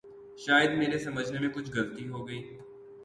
شاید 0.37 0.71
میرے 0.77 0.97
سمجھنے 0.97 1.39
میں 1.39 1.49
کچھ 1.49 1.71
غلطی 1.75 2.07
ہو 2.07 2.27
گئی۔ 2.27 2.41